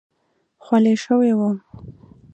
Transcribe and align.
خولې 0.63 0.93
شوی 1.03 1.31
وم. 1.37 1.55